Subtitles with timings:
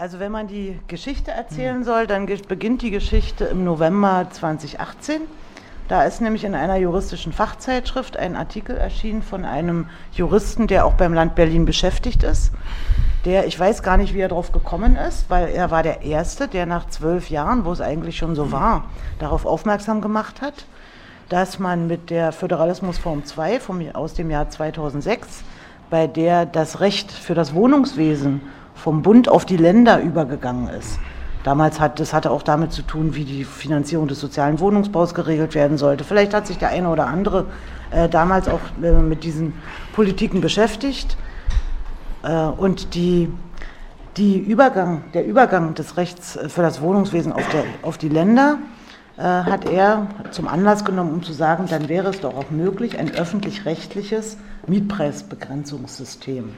[0.00, 5.22] Also wenn man die Geschichte erzählen soll, dann beginnt die Geschichte im November 2018.
[5.88, 10.92] Da ist nämlich in einer juristischen Fachzeitschrift ein Artikel erschienen von einem Juristen, der auch
[10.92, 12.52] beim Land Berlin beschäftigt ist.
[13.24, 16.46] Der, ich weiß gar nicht, wie er darauf gekommen ist, weil er war der Erste,
[16.46, 18.84] der nach zwölf Jahren, wo es eigentlich schon so war,
[19.18, 20.66] darauf aufmerksam gemacht hat,
[21.28, 25.42] dass man mit der Föderalismusform 2 vom, aus dem Jahr 2006,
[25.90, 28.42] bei der das Recht für das Wohnungswesen
[28.78, 30.98] vom Bund auf die Länder übergegangen ist.
[31.44, 35.54] Damals hat das hatte auch damit zu tun, wie die Finanzierung des sozialen Wohnungsbaus geregelt
[35.54, 36.04] werden sollte.
[36.04, 37.46] Vielleicht hat sich der eine oder andere
[37.90, 39.54] äh, damals auch äh, mit diesen
[39.92, 41.16] Politiken beschäftigt.
[42.22, 43.32] Äh, und die,
[44.16, 48.58] die Übergang, der Übergang des Rechts äh, für das Wohnungswesen auf, der, auf die Länder
[49.16, 52.98] äh, hat er zum Anlass genommen, um zu sagen, dann wäre es doch auch möglich,
[52.98, 54.36] ein öffentlich-rechtliches
[54.66, 56.52] Mietpreisbegrenzungssystem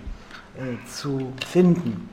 [0.61, 2.09] äh, zu finden.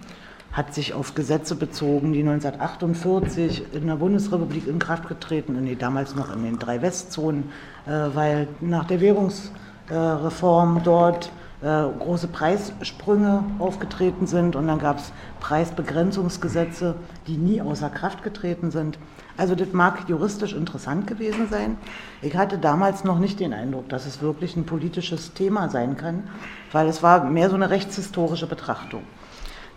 [0.52, 6.16] Hat sich auf Gesetze bezogen, die 1948 in der Bundesrepublik in Kraft getreten, nee, damals
[6.16, 7.52] noch in den drei Westzonen,
[7.86, 16.96] äh, weil nach der Währungsreform dort große Preissprünge aufgetreten sind und dann gab es Preisbegrenzungsgesetze,
[17.26, 19.00] die nie außer Kraft getreten sind.
[19.38, 21.78] Also das mag juristisch interessant gewesen sein.
[22.22, 26.24] Ich hatte damals noch nicht den Eindruck, dass es wirklich ein politisches Thema sein kann,
[26.72, 29.02] weil es war mehr so eine rechtshistorische Betrachtung.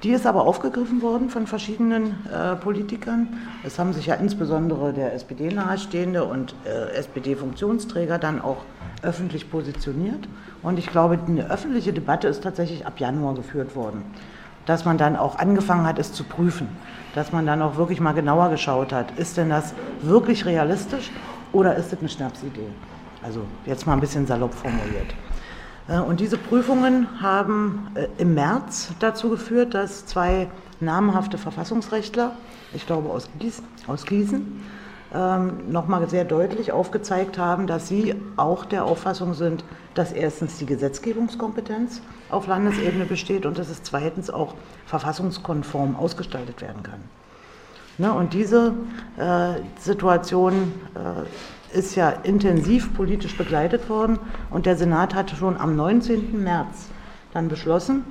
[0.02, 3.28] Die ist aber aufgegriffen worden von verschiedenen äh, Politikern.
[3.62, 8.64] Es haben sich ja insbesondere der SPD nahestehende und äh, SPD-Funktionsträger dann auch
[9.02, 10.26] öffentlich positioniert.
[10.62, 14.04] Und ich glaube, eine öffentliche Debatte ist tatsächlich ab Januar geführt worden.
[14.64, 16.68] Dass man dann auch angefangen hat, es zu prüfen.
[17.14, 19.18] Dass man dann auch wirklich mal genauer geschaut hat.
[19.18, 21.10] Ist denn das wirklich realistisch
[21.52, 22.68] oder ist das eine Schnapsidee?
[23.22, 25.14] Also jetzt mal ein bisschen salopp formuliert.
[25.90, 30.48] Äh, und diese Prüfungen haben äh, im März dazu geführt, dass zwei
[30.80, 32.32] namhafte Verfassungsrechtler,
[32.72, 34.62] ich glaube aus, Gies, aus Gießen,
[35.12, 39.64] ähm, nochmal sehr deutlich aufgezeigt haben, dass sie auch der Auffassung sind,
[39.94, 42.00] dass erstens die Gesetzgebungskompetenz
[42.30, 44.54] auf Landesebene besteht und dass es zweitens auch
[44.86, 47.00] verfassungskonform ausgestaltet werden kann.
[47.98, 48.72] Ne, und diese
[49.18, 50.72] äh, Situation
[51.72, 54.18] ist ja intensiv politisch begleitet worden
[54.50, 56.42] und der Senat hatte schon am 19.
[56.42, 56.88] März
[57.32, 58.04] dann beschlossen,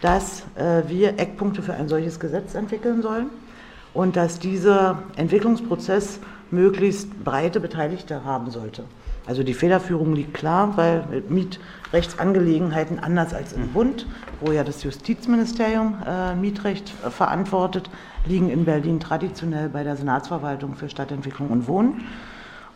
[0.00, 3.30] dass äh, wir Eckpunkte für ein solches Gesetz entwickeln sollen
[3.94, 6.18] und dass dieser Entwicklungsprozess
[6.50, 8.84] möglichst breite Beteiligte haben sollte.
[9.26, 14.06] Also die Federführung liegt klar, weil Mietrechtsangelegenheiten anders als im Bund,
[14.40, 17.88] wo ja das Justizministerium äh, Mietrecht äh, verantwortet,
[18.26, 22.04] liegen in Berlin traditionell bei der Senatsverwaltung für Stadtentwicklung und Wohnen.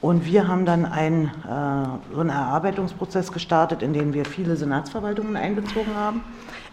[0.01, 5.37] Und wir haben dann einen, äh, so einen Erarbeitungsprozess gestartet, in den wir viele Senatsverwaltungen
[5.37, 6.23] einbezogen haben,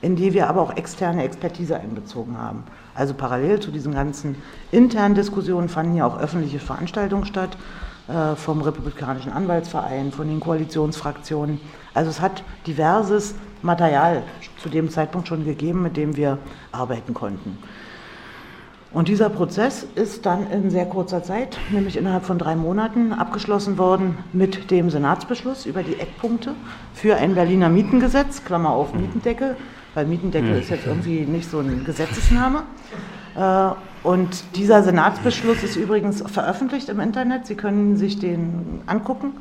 [0.01, 2.63] in die wir aber auch externe Expertise einbezogen haben.
[2.93, 4.35] Also parallel zu diesen ganzen
[4.71, 7.57] internen Diskussionen fanden ja auch öffentliche Veranstaltungen statt,
[8.07, 11.59] äh, vom Republikanischen Anwaltsverein, von den Koalitionsfraktionen.
[11.95, 13.33] Also es hat diverses
[13.63, 14.21] Material
[14.61, 16.37] zu dem Zeitpunkt schon gegeben, mit dem wir
[16.71, 17.57] arbeiten konnten.
[18.95, 23.77] Und dieser Prozess ist dann in sehr kurzer Zeit, nämlich innerhalb von drei Monaten, abgeschlossen
[23.77, 26.55] worden mit dem Senatsbeschluss über die Eckpunkte
[26.93, 29.57] für ein Berliner Mietengesetz, Klammer auf Mietendeckel,
[29.95, 32.63] weil Mietendeckel ist jetzt irgendwie nicht so ein Gesetzesname.
[33.35, 37.47] Äh, und dieser Senatsbeschluss ist übrigens veröffentlicht im Internet.
[37.47, 39.33] Sie können sich den angucken.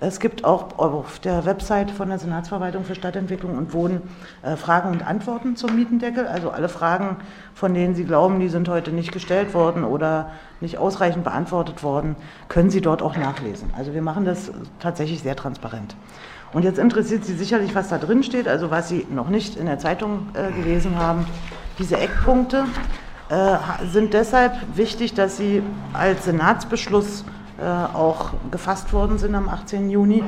[0.00, 4.02] Es gibt auch auf der Website von der Senatsverwaltung für Stadtentwicklung und Wohnen
[4.42, 6.28] äh, Fragen und Antworten zum Mietendeckel.
[6.28, 7.16] Also alle Fragen,
[7.52, 12.14] von denen Sie glauben, die sind heute nicht gestellt worden oder nicht ausreichend beantwortet worden,
[12.46, 13.72] können Sie dort auch nachlesen.
[13.76, 15.96] Also wir machen das tatsächlich sehr transparent.
[16.52, 19.66] Und jetzt interessiert Sie sicherlich, was da drin steht, also was Sie noch nicht in
[19.66, 21.26] der Zeitung äh, gelesen haben.
[21.80, 22.66] Diese Eckpunkte
[23.30, 23.56] äh,
[23.92, 27.24] sind deshalb wichtig, dass sie als Senatsbeschluss
[27.64, 29.90] auch gefasst worden sind am 18.
[29.90, 30.22] Juni,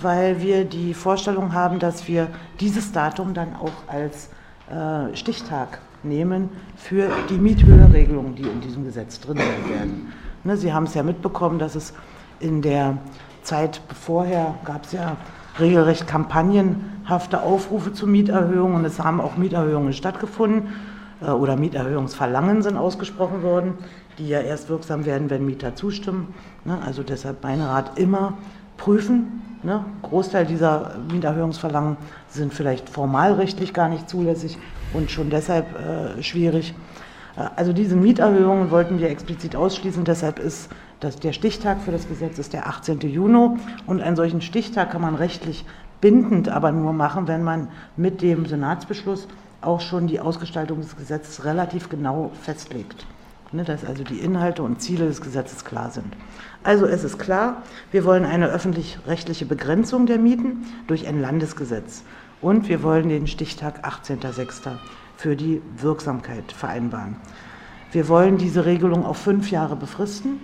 [0.00, 2.28] weil wir die Vorstellung haben, dass wir
[2.60, 4.30] dieses Datum dann auch als
[4.70, 10.12] äh, Stichtag nehmen für die Miethöheregelungen, die in diesem Gesetz drin sein werden.
[10.44, 11.92] Ne, Sie haben es ja mitbekommen, dass es
[12.38, 12.98] in der
[13.42, 15.16] Zeit vorher gab es ja
[15.58, 20.68] regelrecht kampagnenhafte Aufrufe zu Mieterhöhungen und es haben auch Mieterhöhungen stattgefunden
[21.20, 23.74] oder Mieterhöhungsverlangen sind ausgesprochen worden
[24.18, 26.34] die ja erst wirksam werden, wenn Mieter zustimmen.
[26.64, 26.78] Ne?
[26.84, 28.34] Also deshalb mein Rat immer
[28.76, 29.42] prüfen.
[29.62, 29.84] Ne?
[30.02, 31.96] Großteil dieser Mieterhöhungsverlangen
[32.28, 34.58] sind vielleicht formalrechtlich gar nicht zulässig
[34.94, 36.74] und schon deshalb äh, schwierig.
[37.36, 40.04] Äh, also diese Mieterhöhungen wollten wir explizit ausschließen.
[40.04, 40.70] Deshalb ist
[41.00, 43.00] das, der Stichtag für das Gesetz ist der 18.
[43.00, 43.58] Juni.
[43.86, 45.64] Und einen solchen Stichtag kann man rechtlich
[46.00, 49.28] bindend aber nur machen, wenn man mit dem Senatsbeschluss
[49.62, 53.06] auch schon die Ausgestaltung des Gesetzes relativ genau festlegt.
[53.52, 56.16] Ne, dass also die Inhalte und Ziele des Gesetzes klar sind.
[56.64, 57.62] Also es ist klar,
[57.92, 62.02] wir wollen eine öffentlich-rechtliche Begrenzung der Mieten durch ein Landesgesetz.
[62.42, 64.72] Und wir wollen den Stichtag 18.06.
[65.16, 67.16] für die Wirksamkeit vereinbaren.
[67.92, 70.40] Wir wollen diese Regelung auf fünf Jahre befristen.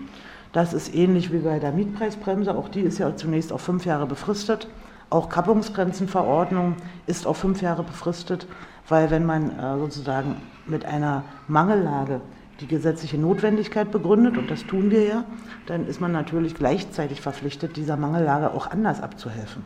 [0.52, 2.54] Das ist ähnlich wie bei der Mietpreisbremse.
[2.54, 4.68] Auch die ist ja zunächst auf fünf Jahre befristet.
[5.10, 6.76] Auch Kappungsgrenzenverordnung
[7.06, 8.46] ist auf fünf Jahre befristet,
[8.88, 12.20] weil wenn man äh, sozusagen mit einer Mangellage
[12.60, 15.24] die gesetzliche Notwendigkeit begründet, und das tun wir ja,
[15.66, 19.62] dann ist man natürlich gleichzeitig verpflichtet, dieser Mangellage auch anders abzuhelfen.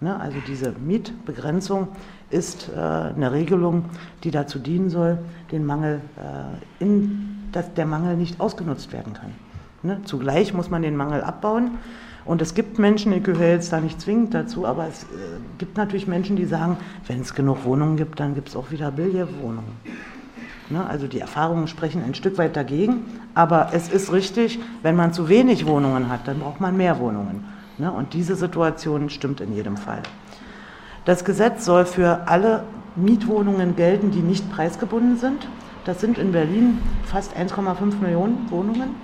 [0.00, 0.18] Ne?
[0.18, 1.88] Also diese Mietbegrenzung
[2.30, 3.86] ist äh, eine Regelung,
[4.24, 5.18] die dazu dienen soll,
[5.52, 9.32] den Mangel, äh, in, dass der Mangel nicht ausgenutzt werden kann.
[9.82, 10.00] Ne?
[10.04, 11.78] Zugleich muss man den Mangel abbauen.
[12.24, 15.06] Und es gibt Menschen, ich gehöre jetzt da nicht zwingend dazu, aber es äh,
[15.58, 18.90] gibt natürlich Menschen, die sagen, wenn es genug Wohnungen gibt, dann gibt es auch wieder
[18.90, 19.76] Billigwohnungen.
[20.70, 20.84] Ne?
[20.86, 23.04] Also die Erfahrungen sprechen ein Stück weit dagegen,
[23.34, 27.44] aber es ist richtig, wenn man zu wenig Wohnungen hat, dann braucht man mehr Wohnungen.
[27.78, 27.90] Ne?
[27.92, 30.02] Und diese Situation stimmt in jedem Fall.
[31.04, 32.64] Das Gesetz soll für alle
[32.96, 35.46] Mietwohnungen gelten, die nicht preisgebunden sind.
[35.84, 38.96] Das sind in Berlin fast 1,5 Millionen Wohnungen.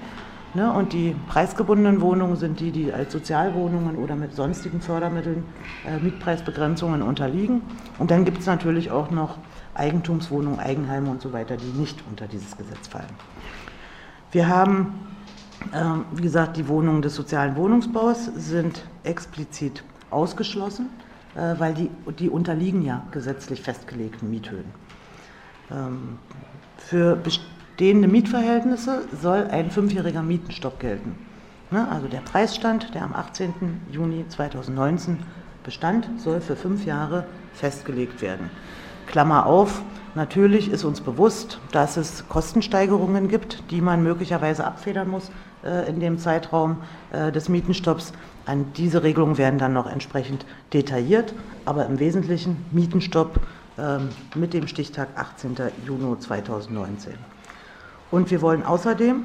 [0.55, 5.45] Ne, und die preisgebundenen Wohnungen sind die, die als Sozialwohnungen oder mit sonstigen Fördermitteln
[5.87, 7.63] äh, Mietpreisbegrenzungen unterliegen.
[7.99, 9.39] Und dann gibt es natürlich auch noch
[9.73, 13.09] Eigentumswohnungen, Eigenheime und so weiter, die nicht unter dieses Gesetz fallen.
[14.31, 14.93] Wir haben,
[15.73, 15.85] äh,
[16.17, 20.91] wie gesagt, die Wohnungen des sozialen Wohnungsbaus sind explizit ausgeschlossen,
[21.35, 24.67] äh, weil die, die unterliegen ja gesetzlich festgelegten Miethöhen.
[25.71, 26.19] Ähm,
[26.77, 27.17] für
[27.73, 31.17] bestehende Mietverhältnisse soll ein fünfjähriger Mietenstopp gelten.
[31.71, 33.81] Ne, also der Preisstand, der am 18.
[33.91, 35.19] Juni 2019
[35.65, 37.25] bestand, soll für fünf Jahre
[37.55, 38.51] festgelegt werden.
[39.07, 39.83] Klammer auf,
[40.15, 45.33] natürlich ist uns bewusst, dass es Kostensteigerungen gibt, die man möglicherweise abfedern muss
[45.65, 46.77] äh, in dem Zeitraum
[47.11, 48.13] äh, des Mietenstopps.
[48.45, 51.35] An diese Regelungen werden dann noch entsprechend detailliert,
[51.65, 53.41] aber im Wesentlichen Mietenstopp
[53.79, 53.99] äh,
[54.39, 55.57] mit dem Stichtag 18.
[55.87, 57.32] Juni 2019.
[58.13, 59.25] Und wir wollen außerdem,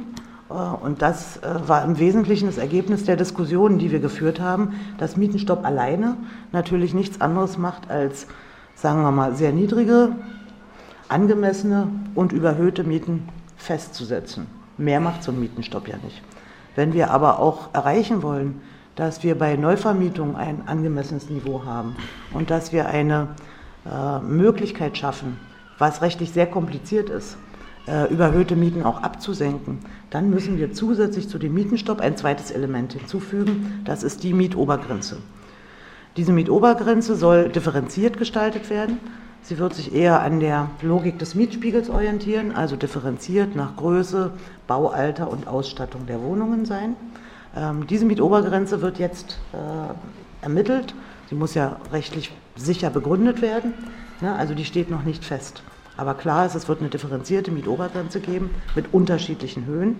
[0.49, 4.73] äh, und das äh, war im Wesentlichen das Ergebnis der Diskussionen, die wir geführt haben,
[4.97, 6.15] dass Mietenstopp alleine
[6.53, 8.27] natürlich nichts anderes macht, als,
[8.75, 10.15] sagen wir mal, sehr niedrige,
[11.09, 14.47] angemessene und überhöhte Mieten festzusetzen.
[14.77, 16.21] Mehr macht so ein Mietenstopp ja nicht.
[16.75, 18.61] Wenn wir aber auch erreichen wollen,
[18.95, 21.95] dass wir bei Neuvermietung ein angemessenes Niveau haben
[22.33, 23.29] und dass wir eine
[23.85, 25.37] äh, Möglichkeit schaffen,
[25.77, 27.37] was rechtlich sehr kompliziert ist,
[28.09, 29.79] überhöhte Mieten auch abzusenken,
[30.09, 35.17] dann müssen wir zusätzlich zu dem Mietenstopp ein zweites Element hinzufügen, das ist die Mietobergrenze.
[36.17, 38.97] Diese Mietobergrenze soll differenziert gestaltet werden.
[39.43, 44.31] Sie wird sich eher an der Logik des Mietspiegels orientieren, also differenziert nach Größe,
[44.65, 46.95] Baualter und Ausstattung der Wohnungen sein.
[47.55, 50.95] Ähm, diese Mietobergrenze wird jetzt äh, ermittelt.
[51.29, 53.73] Sie muss ja rechtlich sicher begründet werden.
[54.19, 54.33] Ne?
[54.33, 55.61] Also die steht noch nicht fest.
[55.97, 59.95] Aber klar ist, es wird eine differenzierte Mietobergrenze geben mit unterschiedlichen Höhen.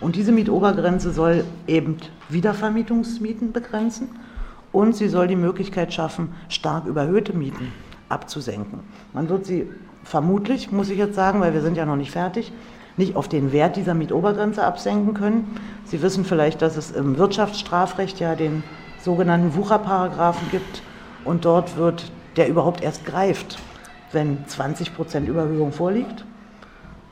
[0.00, 1.98] Und diese Mietobergrenze soll eben
[2.28, 4.08] Wiedervermietungsmieten begrenzen
[4.72, 7.72] und sie soll die Möglichkeit schaffen, stark überhöhte Mieten
[8.08, 8.80] abzusenken.
[9.12, 9.68] Man wird sie
[10.02, 12.52] vermutlich, muss ich jetzt sagen, weil wir sind ja noch nicht fertig,
[12.96, 15.56] nicht auf den Wert dieser Mietobergrenze absenken können.
[15.84, 18.62] Sie wissen vielleicht, dass es im Wirtschaftsstrafrecht ja den
[19.00, 20.82] sogenannten Wucherparagraphen gibt
[21.24, 23.58] und dort wird der überhaupt erst greift,
[24.14, 26.24] wenn 20 Prozent Überhöhung vorliegt.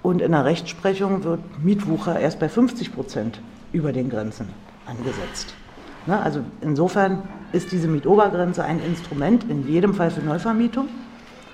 [0.02, 3.40] Und in der Rechtsprechung wird Mietwucher erst bei 50 Prozent
[3.72, 4.48] über den Grenzen
[4.86, 5.54] angesetzt.
[6.06, 10.88] Na, also insofern ist diese Mietobergrenze ein Instrument in jedem Fall für Neuvermietung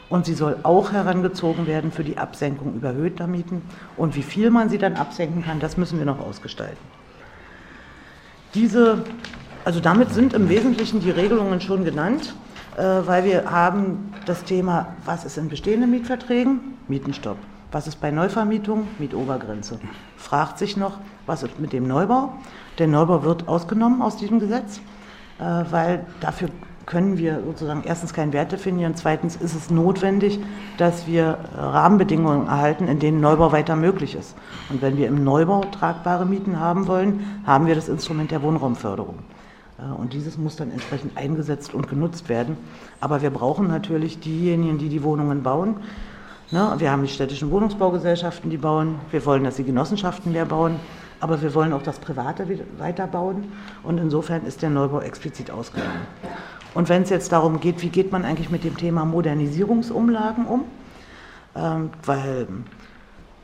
[0.08, 3.62] und sie soll auch herangezogen werden für die Absenkung überhöhter Mieten.
[3.96, 6.78] Und wie viel man sie dann absenken kann, das müssen wir noch ausgestalten.
[8.54, 9.04] Diese,
[9.64, 12.34] also damit sind im Wesentlichen die Regelungen schon genannt.
[12.78, 16.60] Äh, weil wir haben das Thema, was ist in bestehenden Mietverträgen?
[16.86, 17.36] Mietenstopp.
[17.72, 18.86] Was ist bei Neuvermietung?
[18.98, 19.80] Mietobergrenze.
[20.16, 22.34] Fragt sich noch, was ist mit dem Neubau?
[22.78, 24.78] Der Neubau wird ausgenommen aus diesem Gesetz,
[25.40, 26.50] äh, weil dafür
[26.86, 30.38] können wir sozusagen erstens keinen Wert definieren, zweitens ist es notwendig,
[30.78, 34.36] dass wir Rahmenbedingungen erhalten, in denen Neubau weiter möglich ist.
[34.70, 39.16] Und wenn wir im Neubau tragbare Mieten haben wollen, haben wir das Instrument der Wohnraumförderung.
[39.78, 42.56] Und dieses muss dann entsprechend eingesetzt und genutzt werden.
[43.00, 45.76] Aber wir brauchen natürlich diejenigen, die die Wohnungen bauen.
[46.50, 48.96] Ne, wir haben die städtischen Wohnungsbaugesellschaften, die bauen.
[49.10, 50.76] Wir wollen, dass die Genossenschaften mehr bauen.
[51.20, 52.46] Aber wir wollen auch das Private
[52.78, 53.52] weiterbauen.
[53.84, 56.06] Und insofern ist der Neubau explizit ausgenommen.
[56.74, 60.64] Und wenn es jetzt darum geht, wie geht man eigentlich mit dem Thema Modernisierungsumlagen um?
[61.58, 62.46] ähm, weil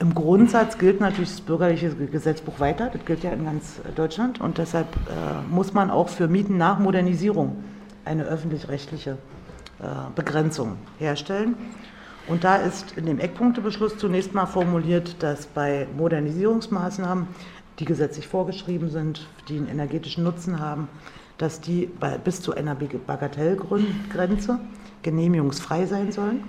[0.04, 4.58] im Grundsatz gilt natürlich das bürgerliche Gesetzbuch weiter, das gilt ja in ganz Deutschland und
[4.58, 7.64] deshalb äh, muss man auch für Mieten nach Modernisierung
[8.04, 9.84] eine öffentlich-rechtliche äh,
[10.14, 11.54] Begrenzung herstellen.
[12.28, 17.26] Und da ist in dem Eckpunktebeschluss zunächst mal formuliert, dass bei Modernisierungsmaßnahmen,
[17.78, 20.88] die gesetzlich vorgeschrieben sind, die einen energetischen Nutzen haben,
[21.38, 24.60] dass die bei, bis zu einer Bagatellgrenze
[25.02, 26.44] genehmigungsfrei sein sollen.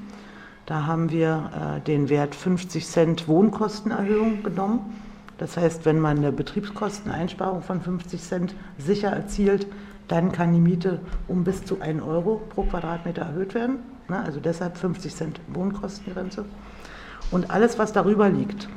[0.66, 4.94] Da haben wir äh, den Wert 50 Cent Wohnkostenerhöhung genommen.
[5.38, 9.68] Das heißt, wenn man eine Betriebskosteneinsparung von 50 Cent sicher erzielt,
[10.08, 13.78] dann kann die Miete um bis zu 1 Euro pro Quadratmeter erhöht werden.
[14.08, 14.20] Ne?
[14.20, 16.46] Also deshalb 50 Cent Wohnkostengrenze.
[17.32, 18.68] Und alles, was darüber liegt,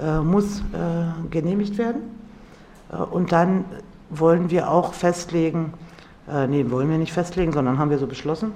[0.00, 2.02] äh, muss äh, genehmigt werden.
[3.10, 3.66] Und dann
[4.08, 5.74] wollen wir auch festlegen,
[6.48, 8.52] nee, wollen wir nicht festlegen, sondern haben wir so beschlossen,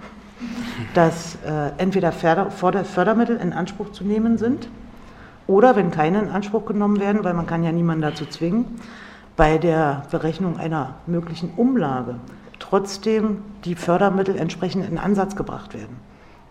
[0.95, 4.69] dass äh, entweder Förder, Fördermittel in Anspruch zu nehmen sind
[5.47, 8.67] oder, wenn keine in Anspruch genommen werden, weil man kann ja niemanden dazu zwingen,
[9.37, 12.17] bei der Berechnung einer möglichen Umlage
[12.59, 15.97] trotzdem die Fördermittel entsprechend in Ansatz gebracht werden.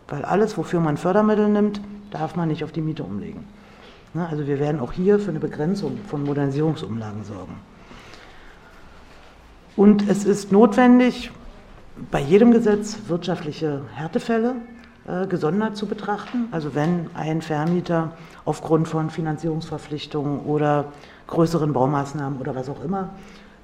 [0.08, 3.46] Weil alles, wofür man Fördermittel nimmt, darf man nicht auf die Miete umlegen.
[4.14, 7.56] Ne, also wir werden auch hier für eine Begrenzung von Modernisierungsumlagen sorgen.
[9.78, 11.32] Und es ist notwendig,
[12.10, 14.56] bei jedem Gesetz wirtschaftliche Härtefälle
[15.08, 16.48] äh, gesondert zu betrachten.
[16.52, 18.14] Also wenn ein Vermieter
[18.46, 20.86] aufgrund von Finanzierungsverpflichtungen oder
[21.28, 23.10] größeren Baumaßnahmen oder was auch immer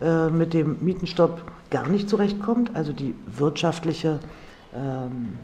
[0.01, 4.19] äh, mit dem Mietenstopp gar nicht zurechtkommt, also die wirtschaftliche,
[4.73, 5.37] ähm,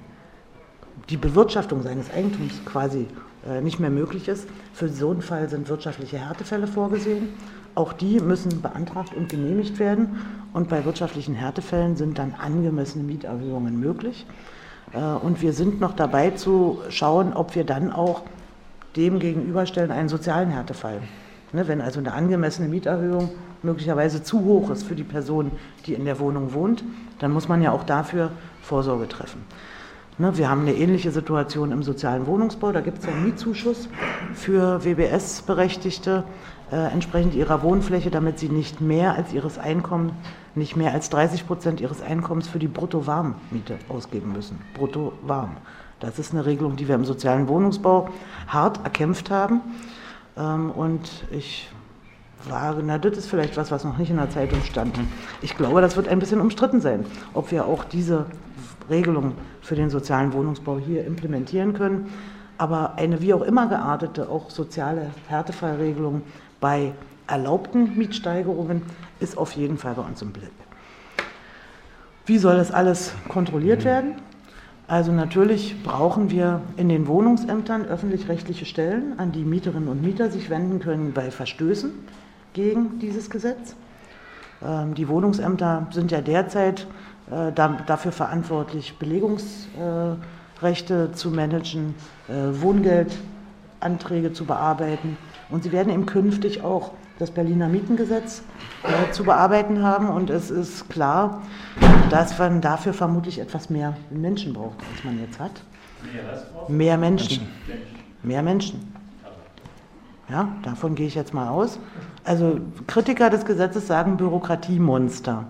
[1.09, 3.07] die Bewirtschaftung seines Eigentums quasi
[3.47, 4.47] äh, nicht mehr möglich ist.
[4.73, 7.29] Für so einen Fall sind wirtschaftliche Härtefälle vorgesehen.
[7.75, 10.19] Auch die müssen beantragt und genehmigt werden.
[10.53, 14.25] Und bei wirtschaftlichen Härtefällen sind dann angemessene Mieterhöhungen möglich.
[14.93, 18.21] Äh, und wir sind noch dabei zu schauen, ob wir dann auch
[18.95, 21.01] dem gegenüberstellen einen sozialen Härtefall.
[21.51, 23.29] Ne, wenn also eine angemessene Mieterhöhung
[23.61, 25.51] möglicherweise zu hoch ist für die Person,
[25.85, 26.83] die in der Wohnung wohnt,
[27.19, 29.41] dann muss man ja auch dafür Vorsorge treffen.
[30.17, 32.71] Ne, wir haben eine ähnliche Situation im sozialen Wohnungsbau.
[32.71, 33.87] Da gibt es einen Mietzuschuss
[34.33, 36.23] für WBS-Berechtigte
[36.75, 40.13] entsprechend ihrer Wohnfläche, damit sie nicht mehr als ihres Einkommens,
[40.55, 44.59] nicht mehr als 30 Prozent ihres Einkommens für die Brutto-Warm-Miete ausgeben müssen.
[44.75, 45.57] Brutto-Warm.
[45.99, 48.09] Das ist eine Regelung, die wir im sozialen Wohnungsbau
[48.47, 49.61] hart erkämpft haben.
[50.37, 51.69] Ähm, und ich
[52.49, 54.99] war, na, das ist vielleicht was, was noch nicht in der Zeitung stand.
[55.41, 58.25] Ich glaube, das wird ein bisschen umstritten sein, ob wir auch diese
[58.89, 62.09] Regelung für den sozialen Wohnungsbau hier implementieren können.
[62.63, 66.21] Aber eine wie auch immer geartete, auch soziale Härtefallregelung
[66.61, 66.93] bei
[67.27, 68.83] erlaubten Mietsteigerungen
[69.19, 70.53] ist auf jeden Fall bei uns im Blick.
[72.25, 73.83] Wie soll das alles kontrolliert mhm.
[73.83, 74.15] werden?
[74.87, 80.49] Also natürlich brauchen wir in den Wohnungsämtern öffentlich-rechtliche Stellen, an die Mieterinnen und Mieter sich
[80.49, 81.91] wenden können bei Verstößen
[82.53, 83.75] gegen dieses Gesetz.
[84.65, 86.87] Ähm, die Wohnungsämter sind ja derzeit
[87.29, 88.97] äh, dafür verantwortlich,
[90.63, 91.93] Belegungsrechte zu managen,
[92.29, 95.17] äh, Wohngeldanträge zu bearbeiten
[95.49, 98.43] und sie werden eben künftig auch das Berliner Mietengesetz
[98.83, 100.09] äh, zu bearbeiten haben.
[100.09, 101.41] Und es ist klar,
[102.09, 105.51] dass man dafür vermutlich etwas mehr Menschen braucht, als man jetzt hat.
[106.67, 107.47] Mehr Menschen.
[108.23, 108.93] Mehr Menschen.
[110.29, 111.77] Ja, davon gehe ich jetzt mal aus.
[112.23, 115.45] Also Kritiker des Gesetzes sagen Bürokratiemonster.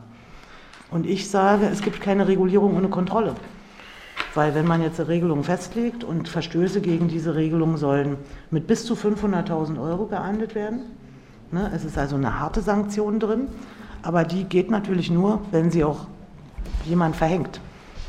[0.92, 3.36] Und ich sage, es gibt keine Regulierung ohne Kontrolle.
[4.34, 8.18] Weil wenn man jetzt eine Regelung festlegt und Verstöße gegen diese Regelung sollen
[8.50, 10.82] mit bis zu 500.000 Euro geahndet werden,
[11.52, 13.48] ne, es ist also eine harte Sanktion drin,
[14.02, 16.08] aber die geht natürlich nur, wenn sie auch
[16.86, 17.62] jemand verhängt.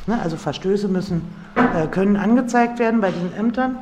[0.06, 1.22] Ne, also Verstöße müssen,
[1.56, 3.78] äh, können angezeigt werden bei den Ämtern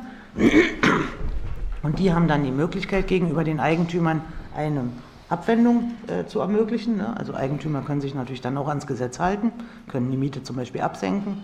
[1.81, 4.21] und die haben dann die Möglichkeit gegenüber den Eigentümern
[4.55, 4.83] eine
[5.29, 6.97] Abwendung äh, zu ermöglichen.
[6.97, 7.15] Ne?
[7.17, 9.51] Also Eigentümer können sich natürlich dann auch ans Gesetz halten,
[9.87, 11.43] können die Miete zum Beispiel absenken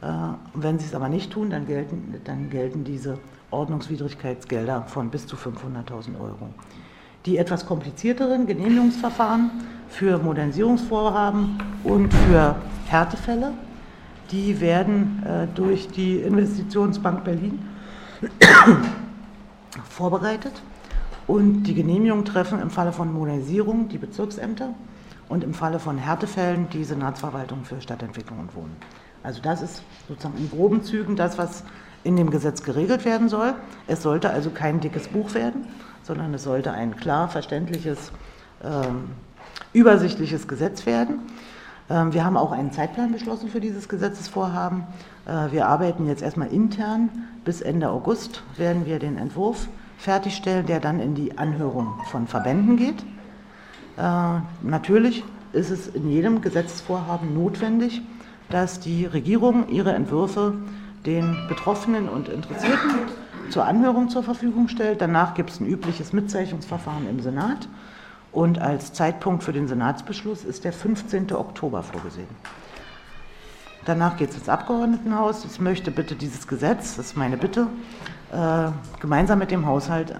[0.00, 3.18] wenn sie es aber nicht tun, dann gelten, dann gelten diese
[3.50, 6.48] Ordnungswidrigkeitsgelder von bis zu 500.000 Euro.
[7.24, 9.50] Die etwas komplizierteren Genehmigungsverfahren
[9.88, 13.52] für Modernisierungsvorhaben und für Härtefälle,
[14.30, 17.58] die werden äh, durch die Investitionsbank Berlin
[19.88, 20.52] vorbereitet
[21.26, 24.74] und die Genehmigung treffen im Falle von Modernisierung die Bezirksämter
[25.28, 28.76] und im Falle von Härtefällen die Senatsverwaltung für Stadtentwicklung und Wohnen.
[29.26, 31.64] Also das ist sozusagen in groben Zügen das, was
[32.04, 33.54] in dem Gesetz geregelt werden soll.
[33.88, 35.66] Es sollte also kein dickes Buch werden,
[36.04, 38.12] sondern es sollte ein klar verständliches,
[38.62, 39.10] ähm,
[39.72, 41.22] übersichtliches Gesetz werden.
[41.90, 44.84] Ähm, wir haben auch einen Zeitplan beschlossen für dieses Gesetzesvorhaben.
[45.26, 47.08] Äh, wir arbeiten jetzt erstmal intern.
[47.44, 49.66] Bis Ende August werden wir den Entwurf
[49.98, 53.02] fertigstellen, der dann in die Anhörung von Verbänden geht.
[53.96, 58.02] Äh, natürlich ist es in jedem Gesetzesvorhaben notwendig,
[58.50, 60.54] dass die Regierung ihre Entwürfe
[61.04, 62.90] den Betroffenen und Interessierten
[63.50, 65.00] zur Anhörung zur Verfügung stellt.
[65.00, 67.68] Danach gibt es ein übliches Mitzeichnungsverfahren im Senat.
[68.32, 71.32] Und als Zeitpunkt für den Senatsbeschluss ist der 15.
[71.32, 72.28] Oktober vorgesehen.
[73.86, 75.44] Danach geht es ins Abgeordnetenhaus.
[75.44, 77.68] Ich möchte bitte dieses Gesetz, das ist meine Bitte,
[78.32, 80.14] äh, gemeinsam mit dem Haushalt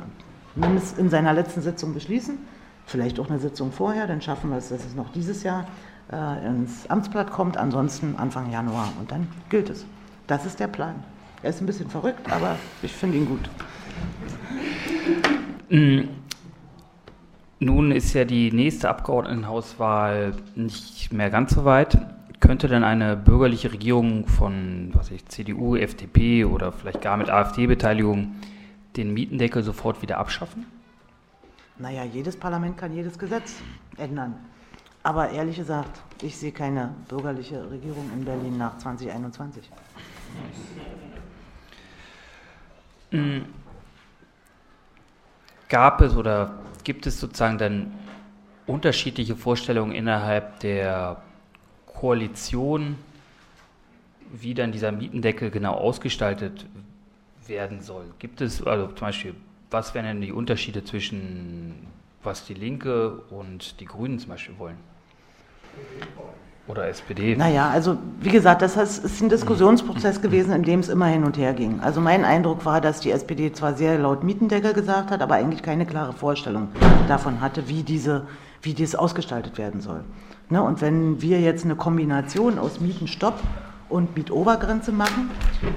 [0.55, 2.39] mindestens in seiner letzten Sitzung beschließen.
[2.87, 5.67] Vielleicht auch eine Sitzung vorher, dann schaffen wir es, dass es noch dieses Jahr
[6.13, 9.85] äh, ins Amtsblatt kommt, ansonsten Anfang Januar und dann gilt es.
[10.27, 10.97] Das ist der Plan.
[11.43, 13.49] Er ist ein bisschen verrückt, aber ich finde ihn gut.
[15.69, 16.09] Mm.
[17.59, 21.99] Nun ist ja die nächste Abgeordnetenhauswahl nicht mehr ganz so weit.
[22.39, 28.37] Könnte denn eine bürgerliche Regierung von was ich, CDU, FDP oder vielleicht gar mit AfD-Beteiligung
[28.97, 30.67] den Mietendeckel sofort wieder abschaffen?
[31.79, 33.55] Naja, jedes Parlament kann jedes Gesetz
[33.97, 34.35] ändern.
[35.07, 39.63] Aber ehrlich gesagt, ich sehe keine bürgerliche Regierung in Berlin nach 2021.
[43.13, 43.43] Mm.
[45.69, 47.95] Gab es oder gibt es sozusagen dann
[48.67, 51.23] unterschiedliche Vorstellungen innerhalb der
[51.87, 52.97] Koalition,
[54.33, 56.67] wie dann dieser Mietendeckel genau ausgestaltet
[57.47, 58.07] werden soll?
[58.19, 59.35] Gibt es, also zum Beispiel,
[59.71, 61.87] was wären denn die Unterschiede zwischen
[62.25, 64.96] was die Linke und die Grünen zum Beispiel wollen?
[66.69, 67.37] Oder SPD?
[67.37, 71.39] Naja, also wie gesagt, das ist ein Diskussionsprozess gewesen, in dem es immer hin und
[71.39, 71.79] her ging.
[71.81, 75.63] Also mein Eindruck war, dass die SPD zwar sehr laut Mietendeckel gesagt hat, aber eigentlich
[75.63, 76.69] keine klare Vorstellung
[77.07, 78.27] davon hatte, wie, diese,
[78.63, 80.03] wie dies ausgestaltet werden soll.
[80.49, 80.61] Ne?
[80.61, 83.39] Und wenn wir jetzt eine Kombination aus Mietenstopp
[83.89, 85.31] und Mietobergrenze machen,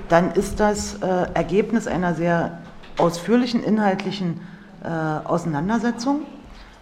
[0.07, 2.59] dann ist das äh, Ergebnis einer sehr
[2.97, 4.41] ausführlichen inhaltlichen
[4.83, 6.21] äh, Auseinandersetzung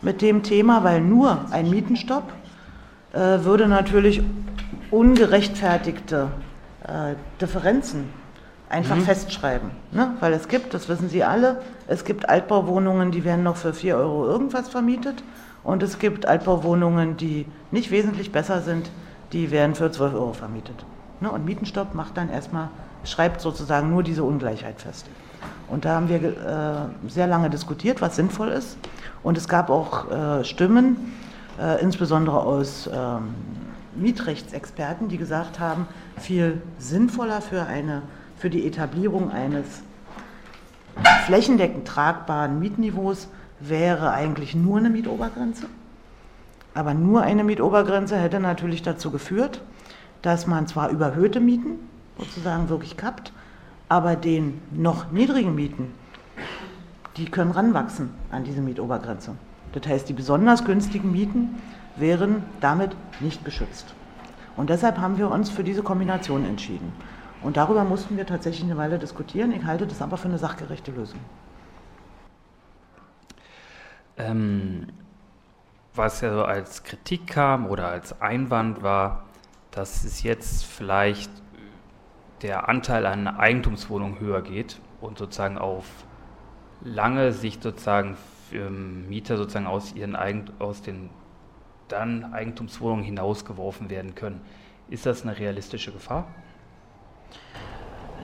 [0.02, 2.24] mit dem Thema, weil nur ein Mietenstopp
[3.13, 4.22] äh, würde natürlich
[4.91, 6.29] ungerechtfertigte
[6.83, 8.09] äh, Differenzen
[8.70, 9.01] einfach mhm.
[9.01, 9.72] festschreiben.
[9.91, 10.11] Ne?
[10.20, 13.98] Weil es gibt, das wissen Sie alle, es gibt Altbauwohnungen, die werden noch für 4
[13.98, 15.24] Euro irgendwas vermietet
[15.63, 18.89] und es gibt Altbauwohnungen, die nicht wesentlich besser sind,
[19.33, 20.85] die werden für 12 Euro vermietet.
[21.20, 21.31] Ne?
[21.31, 22.70] Und Mietenstopp macht dann erstmal,
[23.03, 25.05] schreibt sozusagen nur diese Ungleichheit fest.
[25.70, 28.77] Und da haben wir äh, sehr lange diskutiert, was sinnvoll ist.
[29.24, 31.13] Und es gab auch äh, Stimmen,
[31.59, 33.35] äh, insbesondere aus ähm,
[33.96, 38.03] Mietrechtsexperten, die gesagt haben, viel sinnvoller für, eine,
[38.37, 39.65] für die Etablierung eines
[41.25, 43.27] flächendeckend tragbaren Mietniveaus
[43.59, 45.67] wäre eigentlich nur eine Mietobergrenze.
[46.74, 49.61] Aber nur eine Mietobergrenze hätte natürlich dazu geführt,
[50.22, 51.79] dass man zwar überhöhte Mieten
[52.17, 53.31] sozusagen wirklich kappt,
[53.89, 55.91] aber den noch niedrigen Mieten,
[57.18, 59.36] die können ranwachsen an diese Mietobergrenze.
[59.74, 61.62] Das heißt, die besonders günstigen Mieten
[61.96, 63.94] wären damit nicht beschützt.
[64.56, 66.94] Und deshalb haben wir uns für diese Kombination entschieden.
[67.44, 69.51] Und darüber mussten wir tatsächlich eine Weile diskutieren.
[69.51, 71.20] Ich halte das aber für eine sachgerechte Lösung.
[74.18, 74.88] Ähm,
[75.94, 79.25] was ja so als Kritik kam oder als Einwand war,
[79.70, 81.32] dass es jetzt vielleicht
[82.42, 85.86] der Anteil an Eigentumswohnungen höher geht und sozusagen auf
[86.83, 88.18] lange Sicht sozusagen
[89.09, 91.09] Mieter sozusagen aus ihren Eigen, aus den
[91.87, 94.42] dann Eigentumswohnungen hinausgeworfen werden können.
[94.90, 96.27] Ist das eine realistische Gefahr?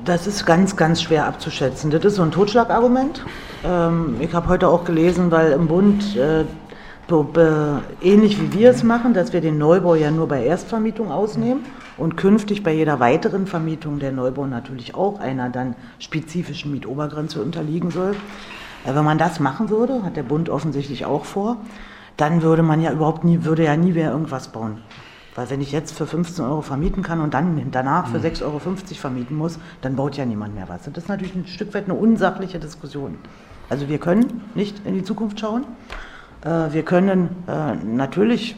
[0.06, 1.92] Das ist ganz, ganz schwer abzuschätzen.
[1.92, 3.24] Das ist so ein Totschlagargument.
[3.64, 6.46] Ähm, ich habe heute auch gelesen, weil im Bund äh,
[8.02, 11.66] ähnlich wie wir es machen, dass wir den Neubau ja nur bei Erstvermietung ausnehmen
[11.98, 17.92] und künftig bei jeder weiteren Vermietung der Neubau natürlich auch einer dann spezifischen Mietobergrenze unterliegen
[17.92, 18.16] soll.
[18.86, 21.58] Äh, wenn man das machen würde, hat der Bund offensichtlich auch vor,
[22.18, 24.80] dann würde man ja überhaupt nie, würde ja nie mehr irgendwas bauen.
[25.36, 28.46] Weil wenn ich jetzt für 15 Euro vermieten kann und dann danach für 6,50 mhm.
[28.46, 30.86] Euro vermieten muss, dann baut ja niemand mehr was.
[30.86, 33.18] Und das ist natürlich ein Stück weit eine unsachliche Diskussion.
[33.70, 35.64] Also wir können nicht in die Zukunft schauen.
[36.44, 38.56] Äh, wir können, äh, natürlich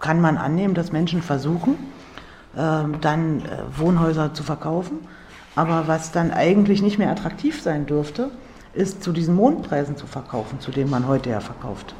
[0.00, 1.76] kann man annehmen, dass Menschen versuchen,
[2.54, 3.42] dann
[3.76, 4.98] Wohnhäuser zu verkaufen.
[5.54, 8.30] Aber was dann eigentlich nicht mehr attraktiv sein dürfte,
[8.74, 11.94] ist, zu diesen Mondpreisen zu verkaufen, zu denen man heute ja verkauft.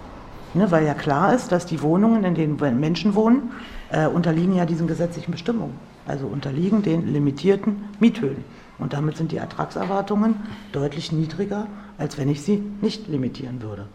[0.55, 3.51] Ne, weil ja klar ist, dass die Wohnungen, in denen Menschen wohnen,
[3.91, 5.75] äh, unterliegen ja diesen gesetzlichen Bestimmungen.
[6.07, 8.45] Also unterliegen den limitierten Miethöhen.
[8.79, 10.37] Und damit sind die Ertragserwartungen
[10.73, 11.67] deutlich niedriger,
[11.99, 13.87] als wenn ich sie nicht limitieren würde.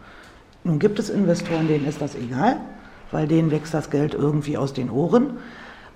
[0.62, 2.56] Nun gibt es Investoren, denen ist das egal,
[3.10, 5.38] weil denen wächst das Geld irgendwie aus den Ohren.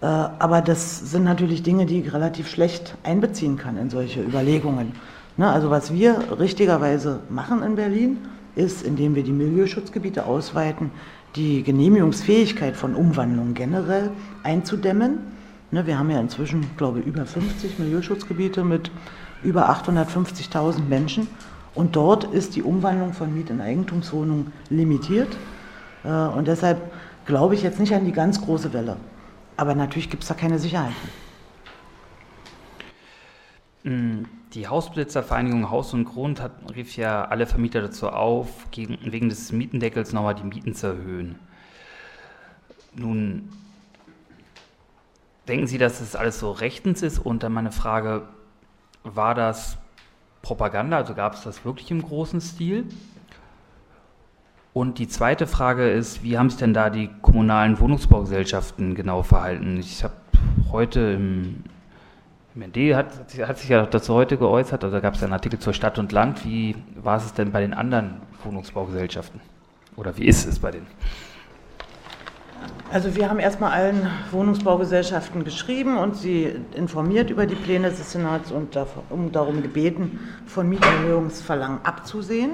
[0.00, 4.92] Äh, aber das sind natürlich Dinge, die ich relativ schlecht einbeziehen kann in solche Überlegungen.
[5.36, 8.18] Ne, also was wir richtigerweise machen in Berlin,
[8.56, 10.90] ist, indem wir die Milieuschutzgebiete ausweiten,
[11.36, 14.10] die Genehmigungsfähigkeit von Umwandlungen generell
[14.42, 15.18] einzudämmen.
[15.70, 18.90] Ne, wir haben ja inzwischen, glaube ich, über 50 Milieuschutzgebiete mit
[19.42, 21.28] über 850.000 Menschen.
[21.74, 25.36] Und dort ist die Umwandlung von Miet- in Eigentumswohnungen limitiert.
[26.04, 26.78] Äh, und deshalb
[27.26, 28.96] glaube ich jetzt nicht an die ganz große Welle.
[29.58, 30.94] Aber natürlich gibt es da keine Sicherheiten.
[33.82, 34.22] Mm,
[34.54, 39.50] die Hausbesitzervereinigung Haus und Grund hat, rief ja alle Vermieter dazu auf, gegen, wegen des
[39.50, 41.40] Mietendeckels nochmal die Mieten zu erhöhen.
[42.94, 43.48] Nun,
[45.48, 47.18] denken Sie, dass das alles so rechtens ist?
[47.18, 48.28] Und dann meine Frage,
[49.02, 49.76] war das
[50.40, 52.86] Propaganda, also gab es das wirklich im großen Stil?
[54.72, 59.78] Und die zweite Frage ist, wie haben sich denn da die kommunalen Wohnungsbaugesellschaften genau verhalten?
[59.78, 60.14] Ich habe
[60.70, 61.64] heute im,
[62.54, 63.06] im ND hat,
[63.46, 66.12] hat, sich ja dazu heute geäußert, also da gab es einen Artikel zur Stadt und
[66.12, 66.44] Land.
[66.44, 69.40] Wie war es denn bei den anderen Wohnungsbaugesellschaften?
[69.96, 70.86] Oder wie ist es bei denen?
[72.90, 78.50] Also wir haben erstmal allen Wohnungsbaugesellschaften geschrieben und sie informiert über die Pläne des Senats
[78.50, 82.52] und darum gebeten, von Mieterhöhungsverlangen abzusehen.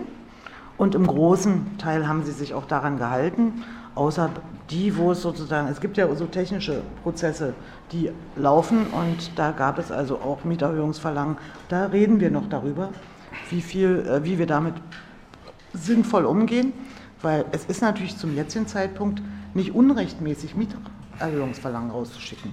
[0.77, 3.63] Und im großen Teil haben sie sich auch daran gehalten,
[3.95, 4.31] außer
[4.71, 7.55] die, wo es sozusagen, es gibt ja so technische Prozesse,
[7.93, 11.37] die laufen und da gab es also auch Mieterhöhungsverlangen.
[11.69, 12.91] Da reden wir noch darüber,
[13.51, 14.75] wie, viel, äh, wie wir damit
[15.73, 16.73] sinnvoll umgehen,
[17.23, 19.23] weil es ist natürlich zum jetzigen Zeitpunkt
[19.55, 22.53] nicht unrechtmäßig Mieterhöhungsverlangen rauszuschicken.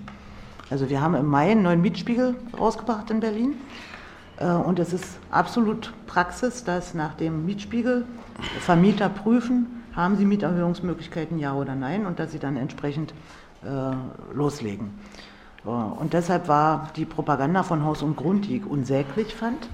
[0.70, 3.56] Also wir haben im Mai einen neuen Mietspiegel rausgebracht in Berlin.
[4.42, 8.06] Äh, und es ist absolut Praxis, dass nach dem Mietspiegel
[8.60, 13.14] Vermieter prüfen, haben sie Mieterhöhungsmöglichkeiten, ja oder nein, und dass sie dann entsprechend
[13.64, 14.92] äh, loslegen.
[15.64, 19.70] Und deshalb war die Propaganda von Haus und Grund, die ich unsäglich fand,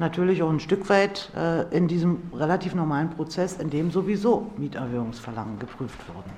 [0.00, 5.60] natürlich auch ein Stück weit äh, in diesem relativ normalen Prozess, in dem sowieso Mieterhöhungsverlangen
[5.60, 6.30] geprüft wurden.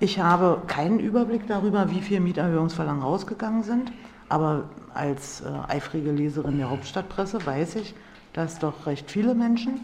[0.00, 3.92] Ich habe keinen Überblick darüber, wie viele Mieterhöhungsverlangen rausgegangen sind,
[4.32, 4.64] aber
[4.94, 7.94] als äh, eifrige Leserin der Hauptstadtpresse weiß ich,
[8.32, 9.80] dass doch recht viele Menschen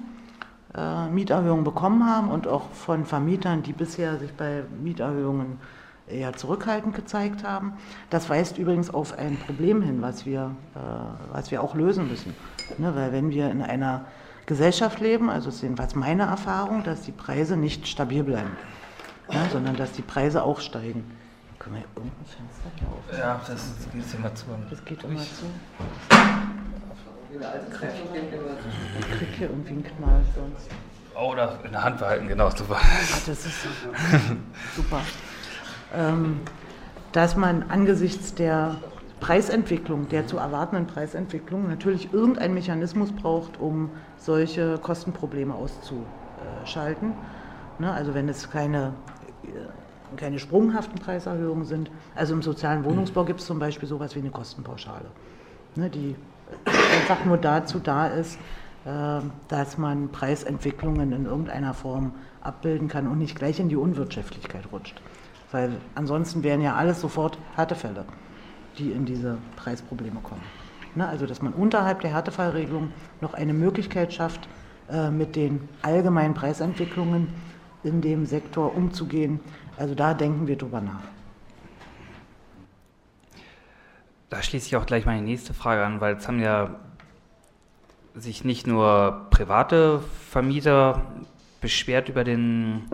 [0.75, 5.61] äh, Mieterhöhungen bekommen haben und auch von Vermietern, die bisher sich bei Mieterhöhungen
[6.07, 7.75] eher zurückhaltend gezeigt haben.
[8.09, 10.79] Das weist übrigens auf ein Problem hin, was wir, äh,
[11.31, 12.35] was wir auch lösen müssen.
[12.79, 14.07] Ne, weil wenn wir in einer
[14.47, 18.57] Gesellschaft leben, also ist jedenfalls meine Erfahrung, dass die Preise nicht stabil bleiben,
[19.31, 21.18] ne, sondern dass die Preise auch steigen.
[21.59, 23.19] Können wir irgendein Fenster hier auf?
[23.19, 24.47] Ja, das, das geht immer zu.
[24.71, 25.47] Das geht immer zu.
[29.01, 30.71] Ich krieg hier irgendwie einen Knall sonst.
[31.15, 32.77] Oh, oder in der Hand behalten, genau, super.
[32.77, 33.67] Ah, das ist
[34.77, 35.01] super.
[35.95, 36.41] Ähm,
[37.13, 38.77] dass man angesichts der
[39.21, 47.15] Preisentwicklung, der zu erwartenden Preisentwicklung, natürlich irgendeinen Mechanismus braucht, um solche Kostenprobleme auszuschalten.
[47.81, 48.93] Ne, also wenn es keine,
[49.43, 49.49] äh,
[50.17, 51.91] keine sprunghaften Preiserhöhungen sind.
[52.15, 55.07] Also im sozialen Wohnungsbau gibt es zum Beispiel sowas wie eine Kostenpauschale,
[55.77, 56.17] ne, die
[56.67, 58.39] einfach nur dazu da ist,
[58.85, 64.65] äh, dass man Preisentwicklungen in irgendeiner Form abbilden kann und nicht gleich in die Unwirtschaftlichkeit
[64.73, 65.01] rutscht.
[65.51, 68.05] Weil ansonsten wären ja alles sofort Härtefälle,
[68.79, 70.43] die in diese Preisprobleme kommen.
[70.95, 71.07] Ne?
[71.07, 74.49] Also dass man unterhalb der Härtefallregelung noch eine Möglichkeit schafft,
[74.91, 77.29] äh, mit den allgemeinen Preisentwicklungen
[77.83, 79.41] in dem Sektor umzugehen.
[79.79, 81.05] Also da denken wir drüber nach.
[84.29, 86.75] Da schließe ich auch gleich meine nächste Frage an, weil es haben ja
[88.15, 91.03] sich nicht nur private Vermieter
[91.61, 92.87] beschwert über den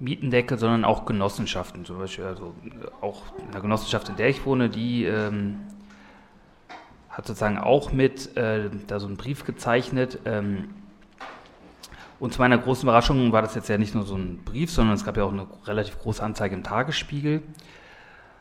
[0.00, 1.86] Mietendeckel, sondern auch Genossenschaften.
[1.86, 2.54] Zum Beispiel, also
[3.00, 5.60] auch eine Genossenschaft, in der ich wohne, die ähm,
[7.08, 10.18] hat sozusagen auch mit äh, da so einen Brief gezeichnet.
[10.26, 10.68] Ähm,
[12.22, 14.94] und zu meiner großen Überraschung war das jetzt ja nicht nur so ein Brief, sondern
[14.94, 17.42] es gab ja auch eine relativ große Anzeige im Tagesspiegel.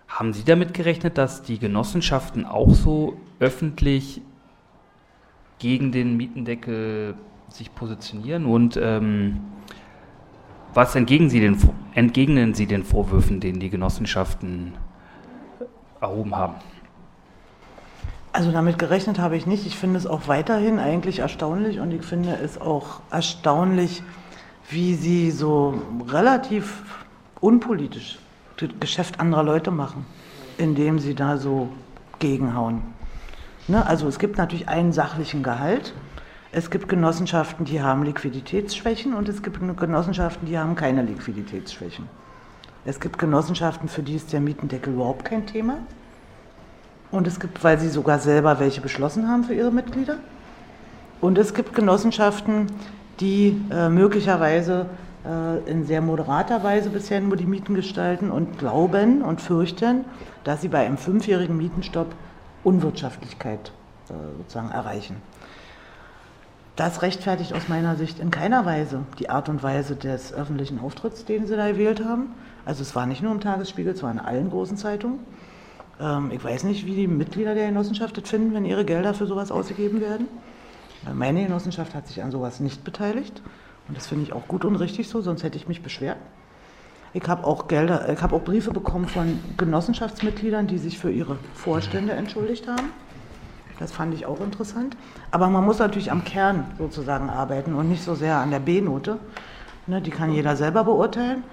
[0.07, 4.21] Haben Sie damit gerechnet, dass die Genossenschaften auch so öffentlich
[5.57, 7.15] gegen den Mietendeckel
[7.47, 9.39] sich positionieren und ähm,
[10.75, 11.57] was entgegnen Sie, den,
[11.95, 14.73] entgegnen Sie den Vorwürfen, den die Genossenschaften
[15.99, 16.53] erhoben haben?
[18.41, 19.67] Also damit gerechnet habe ich nicht.
[19.67, 24.01] Ich finde es auch weiterhin eigentlich erstaunlich und ich finde es auch erstaunlich,
[24.67, 26.81] wie Sie so relativ
[27.39, 28.17] unpolitisch
[28.57, 30.07] das Geschäft anderer Leute machen,
[30.57, 31.69] indem Sie da so
[32.17, 32.81] gegenhauen.
[33.67, 33.85] Ne?
[33.85, 35.93] Also es gibt natürlich einen sachlichen Gehalt.
[36.51, 42.09] Es gibt Genossenschaften, die haben Liquiditätsschwächen und es gibt Genossenschaften, die haben keine Liquiditätsschwächen.
[42.85, 45.77] Es gibt Genossenschaften, für die ist der Mietendeckel überhaupt kein Thema.
[47.11, 50.17] Und es gibt, weil sie sogar selber welche beschlossen haben für ihre Mitglieder.
[51.19, 52.67] Und es gibt Genossenschaften,
[53.19, 54.87] die äh, möglicherweise
[55.25, 60.05] äh, in sehr moderater Weise bisher nur die Mieten gestalten und glauben und fürchten,
[60.43, 62.07] dass sie bei einem fünfjährigen Mietenstopp
[62.63, 63.71] Unwirtschaftlichkeit
[64.09, 65.17] äh, sozusagen erreichen.
[66.75, 71.25] Das rechtfertigt aus meiner Sicht in keiner Weise die Art und Weise des öffentlichen Auftritts,
[71.25, 72.33] den sie da gewählt haben.
[72.65, 75.19] Also es war nicht nur im Tagesspiegel, es war in allen großen Zeitungen.
[76.01, 79.27] Ähm, ich weiß nicht, wie die Mitglieder der Genossenschaft das finden, wenn ihre Gelder für
[79.27, 80.27] sowas ausgegeben werden.
[81.13, 83.41] Meine Genossenschaft hat sich an sowas nicht beteiligt.
[83.87, 86.17] Und das finde ich auch gut und richtig so, sonst hätte ich mich beschwert.
[87.13, 91.37] Ich habe auch Gelder, ich habe auch Briefe bekommen von Genossenschaftsmitgliedern, die sich für ihre
[91.53, 92.89] Vorstände entschuldigt haben.
[93.79, 94.95] Das fand ich auch interessant.
[95.31, 99.17] Aber man muss natürlich am Kern sozusagen arbeiten und nicht so sehr an der B-Note.
[99.87, 101.43] Ne, die kann jeder selber beurteilen.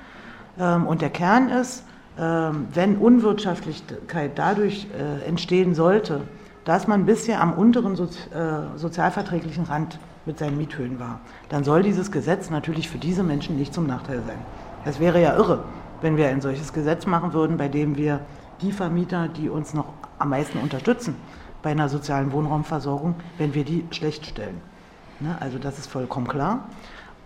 [0.60, 1.84] Ähm, und der Kern ist,
[2.18, 6.22] wenn Unwirtschaftlichkeit dadurch äh, entstehen sollte,
[6.64, 12.10] dass man bisher am unteren äh, sozialverträglichen Rand mit seinen Miethöhen war, dann soll dieses
[12.10, 14.38] Gesetz natürlich für diese Menschen nicht zum Nachteil sein.
[14.84, 15.64] Das wäre ja irre,
[16.00, 18.20] wenn wir ein solches Gesetz machen würden, bei dem wir
[18.60, 19.86] die Vermieter, die uns noch
[20.18, 21.14] am meisten unterstützen
[21.62, 24.60] bei einer sozialen Wohnraumversorgung, wenn wir die schlecht stellen.
[25.20, 25.36] Ne?
[25.40, 26.68] Also das ist vollkommen klar.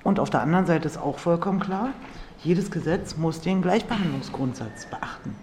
[0.05, 1.91] Und auf der anderen Seite ist auch vollkommen klar,
[2.45, 5.35] jedes Gesetz muss den Gleichbehandlungsgrundsatz beachten.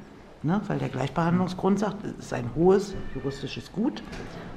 [0.43, 0.61] Ne?
[0.67, 4.03] Weil der Gleichbehandlungsgrundsatz ist ein hohes juristisches Gut.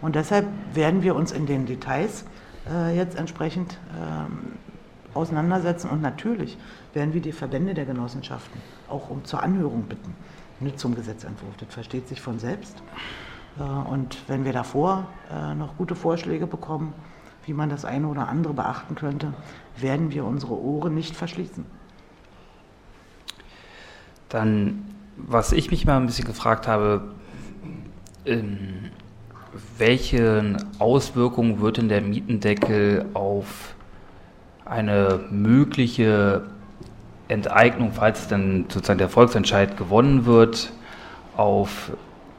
[0.00, 2.24] Und deshalb werden wir uns in den Details
[2.70, 4.58] äh, jetzt entsprechend ähm,
[5.14, 5.90] auseinandersetzen.
[5.90, 6.58] Und natürlich
[6.94, 10.14] werden wir die Verbände der Genossenschaften auch um zur Anhörung bitten,
[10.60, 11.56] nicht zum Gesetzentwurf.
[11.58, 12.82] Das versteht sich von selbst.
[13.58, 16.92] Äh, und wenn wir davor äh, noch gute Vorschläge bekommen,
[17.44, 19.32] wie man das eine oder andere beachten könnte,
[19.76, 21.64] werden wir unsere Ohren nicht verschließen.
[24.32, 24.86] Dann,
[25.18, 27.02] was ich mich mal ein bisschen gefragt habe,
[28.24, 28.90] ähm,
[29.76, 33.74] welche Auswirkungen wird denn der Mietendeckel auf
[34.64, 36.44] eine mögliche
[37.28, 40.72] Enteignung, falls dann sozusagen der Volksentscheid gewonnen wird,
[41.36, 41.92] auf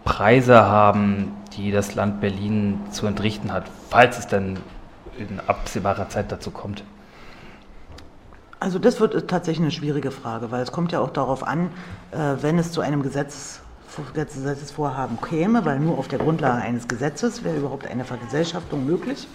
[0.03, 4.58] Preise haben, die das Land Berlin zu entrichten hat, falls es dann
[5.19, 6.84] in absehbarer Zeit dazu kommt?
[8.63, 11.69] Also das wird tatsächlich eine schwierige Frage, weil es kommt ja auch darauf an,
[12.12, 13.60] äh, wenn es zu einem Gesetz
[14.13, 19.28] Gesetzesvorhaben käme, weil nur auf der Grundlage eines Gesetzes wäre überhaupt eine Vergesellschaftung möglich,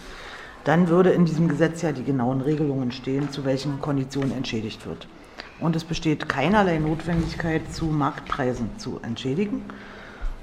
[0.65, 5.07] dann würde in diesem Gesetz ja die genauen Regelungen stehen, zu welchen Konditionen entschädigt wird.
[5.61, 9.63] Und es besteht keinerlei Notwendigkeit, zu Marktpreisen zu entschädigen.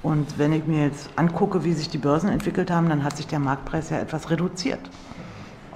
[0.04, 3.26] Und wenn ich mir jetzt angucke, wie sich die Börsen entwickelt haben, dann hat sich
[3.26, 4.80] der Marktpreis ja etwas reduziert.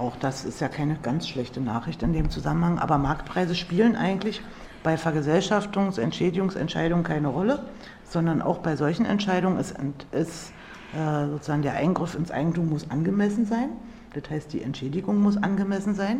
[0.01, 4.41] Auch das ist ja keine ganz schlechte Nachricht in dem Zusammenhang, aber Marktpreise spielen eigentlich
[4.83, 7.63] bei Vergesellschaftungs-, Entschädigungsentscheidungen keine Rolle
[8.11, 9.75] sondern auch bei solchen Entscheidungen ist,
[10.11, 10.51] ist
[10.93, 13.69] äh, sozusagen der Eingriff ins Eigentum muss angemessen sein.
[14.13, 16.19] Das heißt, die Entschädigung muss angemessen sein.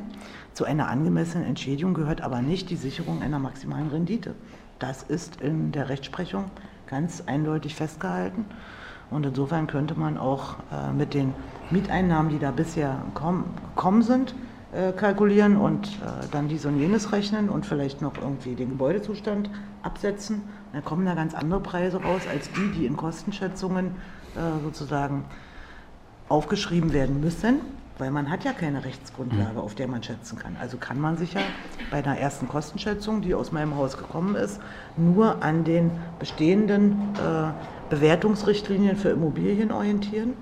[0.54, 4.34] Zu einer angemessenen Entschädigung gehört aber nicht die Sicherung einer maximalen Rendite.
[4.80, 6.46] Das ist in der Rechtsprechung
[6.88, 8.46] ganz eindeutig festgehalten.
[9.12, 11.34] Und insofern könnte man auch äh, mit den
[11.69, 14.34] Mieteinnahmen, die da bisher gekommen sind,
[14.74, 19.50] äh, kalkulieren und äh, dann dies und jenes rechnen und vielleicht noch irgendwie den Gebäudezustand
[19.84, 20.43] absetzen.
[20.71, 23.88] Dann kommen da ganz andere Preise raus als die, die in Kostenschätzungen
[24.36, 25.26] äh, sozusagen
[26.30, 27.60] aufgeschrieben werden müssen,
[27.97, 29.60] weil man hat ja keine Rechtsgrundlage, mhm.
[29.60, 30.56] auf der man schätzen kann.
[30.62, 31.41] Also kann man sich ja
[31.91, 34.62] bei einer ersten Kostenschätzung, die aus meinem Haus gekommen ist,
[34.95, 37.52] nur an den bestehenden äh,
[37.91, 40.34] Bewertungsrichtlinien für Immobilien orientieren.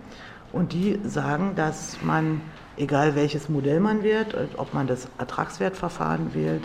[0.54, 2.42] Und die sagen, dass man
[2.80, 6.64] egal welches Modell man wählt, ob man das Ertragswertverfahren wählt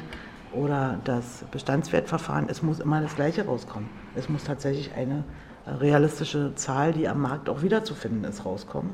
[0.53, 3.89] oder das Bestandswertverfahren, es muss immer das Gleiche rauskommen.
[4.15, 5.25] Es muss tatsächlich eine
[5.67, 8.93] realistische Zahl, die am Markt auch wiederzufinden ist, rauskommen.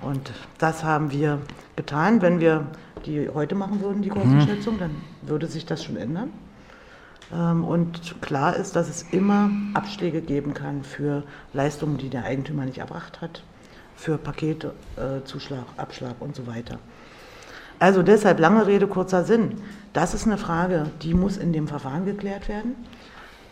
[0.00, 1.40] Und das haben wir
[1.76, 2.22] getan.
[2.22, 2.66] Wenn wir
[3.04, 4.90] die heute machen würden, die Kostenschätzung, dann
[5.22, 6.30] würde sich das schon ändern.
[7.34, 12.64] Ähm, und klar ist, dass es immer Abschläge geben kann für Leistungen, die der Eigentümer
[12.64, 13.42] nicht erbracht hat
[13.96, 16.78] für Paketzuschlag, äh, Abschlag und so weiter.
[17.78, 19.60] Also deshalb lange Rede, kurzer Sinn.
[19.92, 22.74] Das ist eine Frage, die muss in dem Verfahren geklärt werden.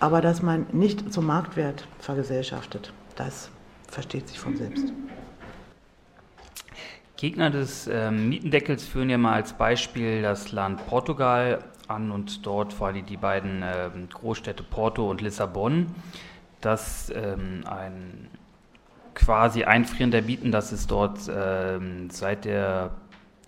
[0.01, 3.51] Aber dass man nicht zum Marktwert vergesellschaftet, das
[3.89, 4.93] versteht sich von selbst.
[7.17, 11.63] Gegner des äh, Mietendeckels führen ja mal als Beispiel das Land Portugal
[11.93, 15.87] an und dort vor allem die beiden äh, Großstädte Porto und Lissabon,
[16.61, 18.29] das ähm, ein
[19.15, 22.91] quasi Einfrieren der Bieten, dass es dort ähm, seit der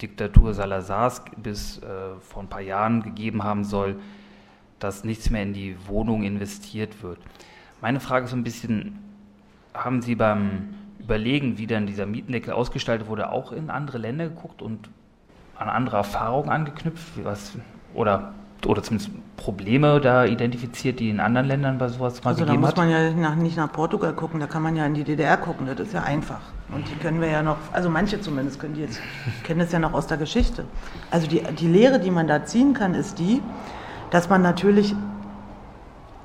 [0.02, 3.96] Diktatur Salazars bis äh, vor ein paar Jahren gegeben haben soll,
[4.78, 7.18] dass nichts mehr in die Wohnung investiert wird.
[7.80, 8.98] Meine Frage ist so ein bisschen,
[9.72, 14.62] haben Sie beim Überlegen, wie dann dieser Mietendeckel ausgestaltet wurde, auch in andere Länder geguckt
[14.62, 14.88] und
[15.56, 17.24] an andere Erfahrungen angeknüpft?
[17.24, 17.56] Was,
[17.94, 18.34] oder
[18.66, 22.78] oder zumindest Probleme da identifiziert, die in anderen Ländern bei sowas mal also gegeben hat?
[22.78, 24.94] Also da muss man ja nach, nicht nach Portugal gucken, da kann man ja in
[24.94, 26.40] die DDR gucken, das ist ja einfach.
[26.74, 29.00] Und die können wir ja noch, also manche zumindest können die jetzt,
[29.42, 30.64] kennen das ja noch aus der Geschichte.
[31.10, 33.42] Also die, die Lehre, die man da ziehen kann, ist die,
[34.10, 34.94] dass man natürlich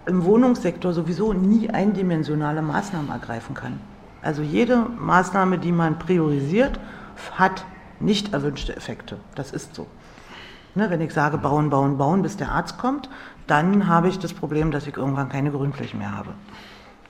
[0.05, 3.79] im Wohnungssektor sowieso nie eindimensionale Maßnahmen ergreifen kann.
[4.21, 6.79] Also jede Maßnahme, die man priorisiert,
[7.37, 7.65] hat
[7.99, 9.17] nicht erwünschte Effekte.
[9.35, 9.87] Das ist so.
[10.75, 13.09] Ne, wenn ich sage, bauen, bauen, bauen, bis der Arzt kommt,
[13.47, 16.29] dann habe ich das Problem, dass ich irgendwann keine Grünflächen mehr habe.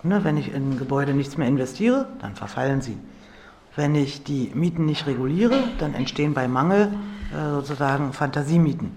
[0.01, 2.97] Ne, wenn ich in Gebäude nichts mehr investiere, dann verfallen sie.
[3.75, 6.93] Wenn ich die Mieten nicht reguliere, dann entstehen bei Mangel
[7.33, 8.91] äh, sozusagen Fantasiemieten.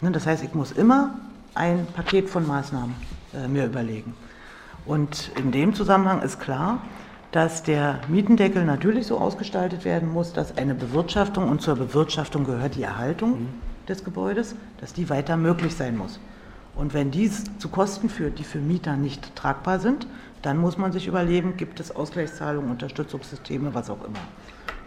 [0.00, 1.14] Ne, das heißt, ich muss immer
[1.54, 2.94] ein Paket von Maßnahmen
[3.34, 4.14] äh, mir überlegen.
[4.86, 6.78] Und in dem Zusammenhang ist klar,
[7.32, 12.76] dass der Mietendeckel natürlich so ausgestaltet werden muss, dass eine Bewirtschaftung und zur Bewirtschaftung gehört
[12.76, 13.42] die Erhaltung.
[13.42, 16.20] Mhm des Gebäudes, dass die weiter möglich sein muss.
[16.76, 20.06] Und wenn dies zu Kosten führt, die für Mieter nicht tragbar sind,
[20.42, 24.20] dann muss man sich überlegen, gibt es Ausgleichszahlungen, Unterstützungssysteme, was auch immer.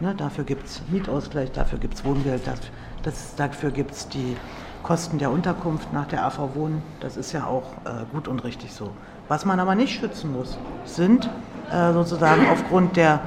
[0.00, 2.60] Ne, dafür gibt es Mietausgleich, dafür gibt es Wohngeld, das,
[3.04, 4.36] das, dafür gibt es die
[4.82, 6.82] Kosten der Unterkunft nach der AV Wohnen.
[7.00, 8.90] Das ist ja auch äh, gut und richtig so.
[9.28, 11.30] Was man aber nicht schützen muss, sind
[11.70, 13.20] äh, sozusagen aufgrund der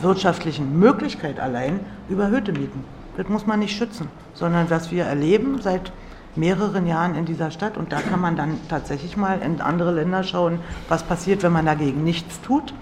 [0.00, 2.84] wirtschaftlichen Möglichkeit allein überhöhte Mieten.
[3.16, 5.92] Das muss man nicht schützen, sondern was wir erleben seit
[6.34, 10.24] mehreren Jahren in dieser Stadt und da kann man dann tatsächlich mal in andere Länder
[10.24, 12.72] schauen, was passiert, wenn man dagegen nichts tut,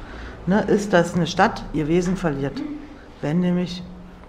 [0.47, 2.63] ne, ist, dass eine Stadt ihr Wesen verliert.
[3.21, 3.83] Wenn nämlich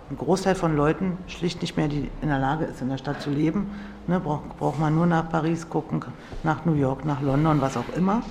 [0.10, 3.22] ein Großteil von Leuten schlicht nicht mehr die, in der Lage ist, in der Stadt
[3.22, 3.70] zu leben,
[4.08, 6.04] ne, braucht, braucht man nur nach Paris gucken,
[6.42, 8.24] nach New York, nach London, was auch immer.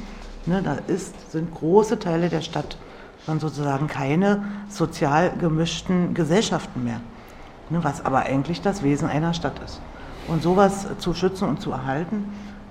[0.46, 2.76] Ne, da ist, sind große Teile der Stadt
[3.26, 7.00] dann sozusagen keine sozial gemischten Gesellschaften mehr
[7.70, 9.80] ne, was aber eigentlich das Wesen einer Stadt ist.
[10.28, 12.24] Und sowas zu schützen und zu erhalten,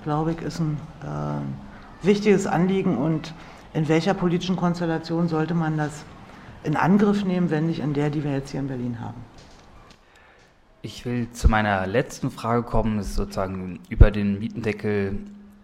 [0.03, 2.97] glaube ich, ist ein äh, wichtiges Anliegen.
[2.97, 3.33] Und
[3.73, 6.03] in welcher politischen Konstellation sollte man das
[6.63, 9.17] in Angriff nehmen, wenn nicht in der, die wir jetzt hier in Berlin haben?
[10.81, 15.19] Ich will zu meiner letzten Frage kommen, das ist sozusagen über den Mietendeckel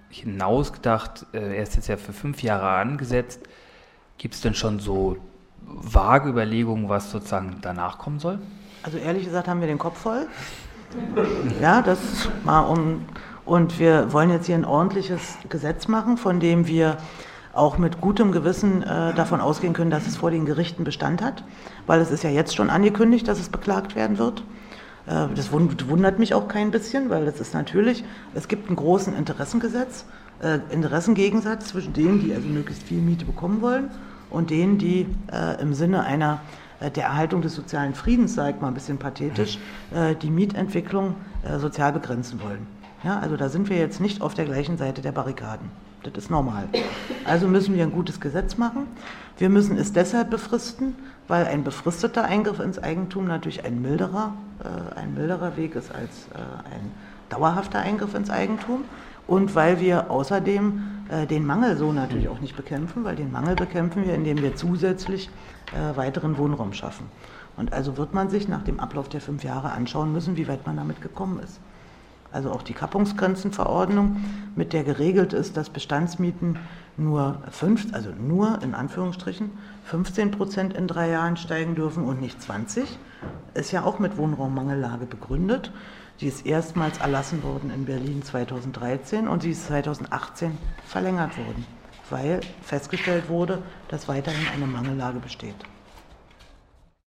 [0.09, 1.25] hinaus gedacht.
[1.33, 3.41] Äh, er ist jetzt ja für fünf Jahre angesetzt.
[4.17, 5.17] Gibt es denn schon so
[5.61, 8.39] vage Überlegungen, was sozusagen danach kommen soll?
[8.85, 10.27] Also ehrlich gesagt haben wir den Kopf voll.
[11.59, 11.97] Ja, das
[12.43, 13.05] mal um.
[13.43, 16.97] Und wir wollen jetzt hier ein ordentliches Gesetz machen, von dem wir
[17.51, 21.43] auch mit gutem Gewissen äh, davon ausgehen können, dass es vor den Gerichten Bestand hat,
[21.87, 24.43] weil es ist ja jetzt schon angekündigt, dass es beklagt werden wird.
[25.07, 28.03] Äh, das wundert mich auch kein bisschen, weil das ist natürlich,
[28.35, 30.05] es gibt einen großen Interessengesetz,
[30.43, 33.89] äh, Interessengegensatz zwischen denen, die also möglichst viel Miete bekommen wollen
[34.29, 36.41] und denen, die äh, im Sinne einer
[36.81, 39.59] der Erhaltung des sozialen Friedens, sage ich mal ein bisschen pathetisch,
[39.93, 42.67] äh, die Mietentwicklung äh, sozial begrenzen wollen.
[43.03, 45.69] Ja, also da sind wir jetzt nicht auf der gleichen Seite der Barrikaden.
[46.03, 46.67] Das ist normal.
[47.23, 48.87] Also müssen wir ein gutes Gesetz machen.
[49.37, 50.95] Wir müssen es deshalb befristen,
[51.27, 54.33] weil ein befristeter Eingriff ins Eigentum natürlich ein milderer,
[54.95, 56.91] ein milderer Weg ist als ein
[57.29, 58.83] dauerhafter Eingriff ins Eigentum.
[59.27, 60.83] Und weil wir außerdem
[61.29, 65.29] den Mangel so natürlich auch nicht bekämpfen, weil den Mangel bekämpfen wir, indem wir zusätzlich
[65.73, 67.05] äh, weiteren Wohnraum schaffen.
[67.57, 70.65] Und also wird man sich nach dem Ablauf der fünf Jahre anschauen müssen, wie weit
[70.65, 71.59] man damit gekommen ist.
[72.31, 74.17] Also auch die Kappungsgrenzenverordnung,
[74.55, 76.59] mit der geregelt ist, dass Bestandsmieten
[76.97, 79.51] nur fünf, also nur in Anführungsstrichen
[79.85, 82.99] 15 Prozent in drei Jahren steigen dürfen und nicht 20,
[83.53, 85.71] ist ja auch mit Wohnraummangellage begründet.
[86.21, 91.65] Die ist erstmals erlassen worden in Berlin 2013 und sie ist 2018 verlängert worden
[92.09, 95.55] weil festgestellt wurde, dass weiterhin eine Mangellage besteht.